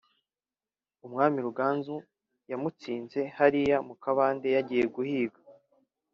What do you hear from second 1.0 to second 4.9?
umwami Ruganzu yamutsinze hariya mu kabande yagiye